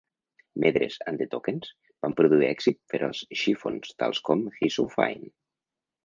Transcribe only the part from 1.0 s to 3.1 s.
and the Tokens van produir èxits per